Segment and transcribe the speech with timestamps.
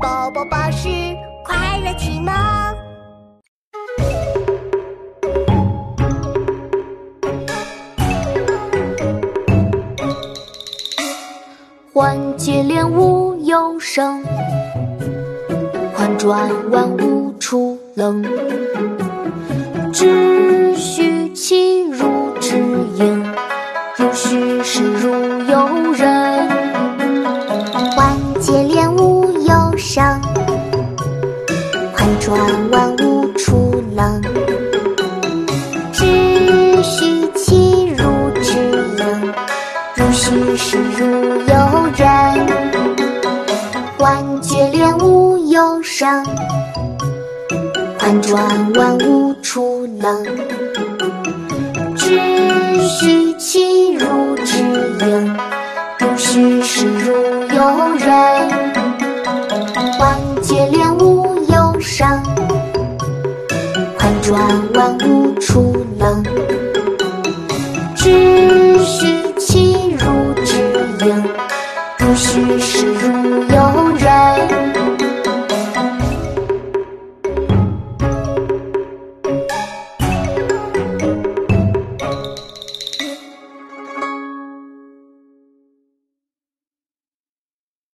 [0.00, 0.88] 宝宝巴士
[1.44, 2.32] 快乐启蒙。
[11.92, 14.22] 环接连无有声，
[15.94, 18.22] 环转万物出冷。
[19.92, 22.56] 只需其如指
[22.96, 23.24] 引，
[23.96, 25.10] 如虚实如
[25.44, 26.27] 有人。
[29.98, 30.22] 有声，
[31.92, 34.22] 环转万物出冷。
[35.92, 36.04] 只
[36.84, 38.04] 需其如
[38.40, 38.52] 之
[38.96, 39.34] 应，
[39.96, 41.02] 如虚实如
[41.48, 41.56] 有
[41.96, 42.06] 人。
[43.98, 46.24] 环接连无有声，
[47.98, 50.24] 环转万物出冷。
[64.28, 64.38] 转
[64.74, 66.22] 万物处能，
[67.96, 69.06] 知需
[69.38, 70.58] 其如之
[71.06, 71.22] 应，
[71.96, 74.47] 不许是如有人。